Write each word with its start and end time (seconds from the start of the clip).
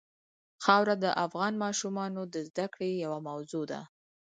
خاوره 0.63 0.95
د 1.03 1.05
افغان 1.25 1.53
ماشومانو 1.63 2.21
د 2.33 2.35
زده 2.47 2.65
کړې 2.73 2.89
یوه 3.03 3.19
موضوع 3.29 3.63
ده. 3.71 3.81